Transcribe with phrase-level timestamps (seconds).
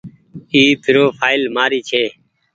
[0.53, 2.03] اي پروڦآئل مآري ڇي۔